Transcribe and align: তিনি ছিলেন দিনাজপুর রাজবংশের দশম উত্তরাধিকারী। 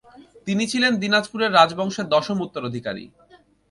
তিনি 0.47 0.63
ছিলেন 0.71 0.93
দিনাজপুর 1.03 1.39
রাজবংশের 1.57 2.07
দশম 2.13 2.37
উত্তরাধিকারী। 2.45 3.05